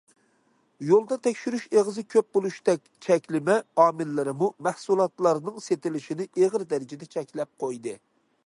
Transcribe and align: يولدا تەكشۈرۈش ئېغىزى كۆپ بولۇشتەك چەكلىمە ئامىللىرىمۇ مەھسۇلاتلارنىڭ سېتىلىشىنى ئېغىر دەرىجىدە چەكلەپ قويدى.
يولدا 0.91 1.17
تەكشۈرۈش 1.25 1.65
ئېغىزى 1.75 2.03
كۆپ 2.13 2.29
بولۇشتەك 2.37 2.81
چەكلىمە 3.07 3.59
ئامىللىرىمۇ 3.83 4.49
مەھسۇلاتلارنىڭ 4.69 5.63
سېتىلىشىنى 5.69 6.29
ئېغىر 6.33 6.67
دەرىجىدە 6.73 7.11
چەكلەپ 7.17 7.55
قويدى. 7.67 7.99